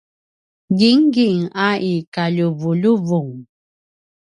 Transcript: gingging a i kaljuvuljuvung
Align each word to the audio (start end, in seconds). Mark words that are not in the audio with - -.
gingging 0.77 1.43
a 1.67 1.67
i 1.91 1.93
kaljuvuljuvung 2.13 3.33